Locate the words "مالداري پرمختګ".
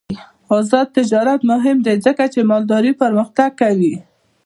2.49-3.49